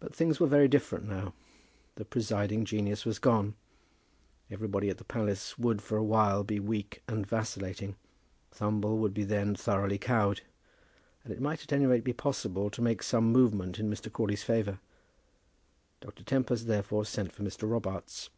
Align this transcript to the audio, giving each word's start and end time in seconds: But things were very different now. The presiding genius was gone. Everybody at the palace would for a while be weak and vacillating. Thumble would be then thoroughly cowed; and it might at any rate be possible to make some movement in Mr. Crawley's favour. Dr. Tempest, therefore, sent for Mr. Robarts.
But 0.00 0.14
things 0.14 0.38
were 0.38 0.46
very 0.46 0.68
different 0.68 1.06
now. 1.08 1.32
The 1.94 2.04
presiding 2.04 2.66
genius 2.66 3.06
was 3.06 3.18
gone. 3.18 3.54
Everybody 4.50 4.90
at 4.90 4.98
the 4.98 5.04
palace 5.04 5.58
would 5.58 5.80
for 5.80 5.96
a 5.96 6.04
while 6.04 6.44
be 6.44 6.60
weak 6.60 7.02
and 7.08 7.26
vacillating. 7.26 7.96
Thumble 8.50 8.98
would 8.98 9.14
be 9.14 9.24
then 9.24 9.54
thoroughly 9.54 9.96
cowed; 9.96 10.42
and 11.24 11.32
it 11.32 11.40
might 11.40 11.62
at 11.62 11.72
any 11.72 11.86
rate 11.86 12.04
be 12.04 12.12
possible 12.12 12.68
to 12.68 12.82
make 12.82 13.02
some 13.02 13.24
movement 13.32 13.78
in 13.78 13.88
Mr. 13.88 14.12
Crawley's 14.12 14.42
favour. 14.42 14.78
Dr. 16.02 16.22
Tempest, 16.22 16.66
therefore, 16.66 17.06
sent 17.06 17.32
for 17.32 17.42
Mr. 17.44 17.66
Robarts. 17.66 18.28